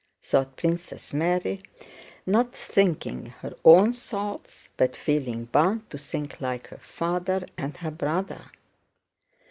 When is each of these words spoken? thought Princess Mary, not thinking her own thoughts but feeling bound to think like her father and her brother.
thought 0.23 0.57
Princess 0.57 1.13
Mary, 1.13 1.61
not 2.25 2.55
thinking 2.55 3.27
her 3.41 3.53
own 3.63 3.93
thoughts 3.93 4.67
but 4.75 4.97
feeling 4.97 5.45
bound 5.45 5.87
to 5.91 5.97
think 5.99 6.41
like 6.41 6.69
her 6.69 6.79
father 6.79 7.45
and 7.55 7.77
her 7.77 7.91
brother. 7.91 8.45